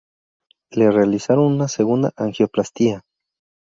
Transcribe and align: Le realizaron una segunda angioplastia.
Le 0.71 0.89
realizaron 0.89 1.53
una 1.53 1.67
segunda 1.67 2.11
angioplastia. 2.17 3.03